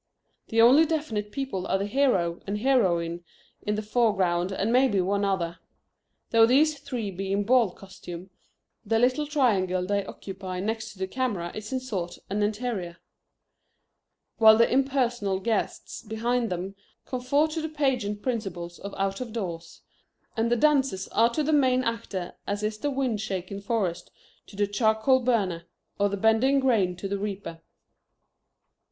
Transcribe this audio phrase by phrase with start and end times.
[0.47, 3.23] The only definite people are the hero and heroine
[3.61, 5.59] in the foreground, and maybe one other.
[6.31, 8.31] Though these three be in ball costume,
[8.83, 12.97] the little triangle they occupy next to the camera is in sort an interior,
[14.39, 16.73] while the impersonal guests behind them
[17.05, 19.81] conform to the pageant principles of out of doors,
[20.35, 24.09] and the dancers are to the main actor as is the wind shaken forest
[24.47, 25.65] to the charcoal burner,
[25.99, 27.61] or the bending grain to the reaper.